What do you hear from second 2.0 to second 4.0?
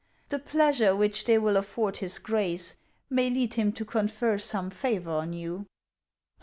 Grace may lead him to